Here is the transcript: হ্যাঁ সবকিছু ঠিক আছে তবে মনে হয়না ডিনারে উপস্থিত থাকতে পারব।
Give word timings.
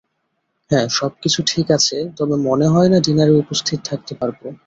হ্যাঁ 0.71 0.87
সবকিছু 0.91 1.39
ঠিক 1.47 1.67
আছে 1.71 1.97
তবে 2.17 2.35
মনে 2.47 2.67
হয়না 2.67 2.97
ডিনারে 2.99 3.33
উপস্থিত 3.43 3.79
থাকতে 3.85 4.13
পারব। 4.15 4.39